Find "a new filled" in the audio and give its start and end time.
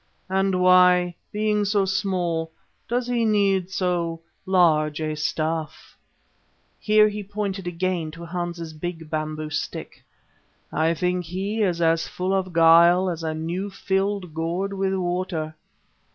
13.21-14.33